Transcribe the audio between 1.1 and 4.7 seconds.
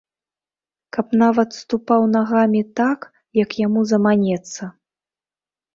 нават ступаў нагамі так, як яму заманецца.